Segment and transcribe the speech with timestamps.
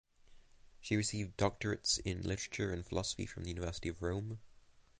[0.79, 4.39] She received doctorates in literature and philosophy from the University of Rome.